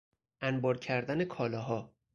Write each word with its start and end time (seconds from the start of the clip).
انبار 0.41 0.77
کردن 0.77 1.25
کالاها 1.25 1.93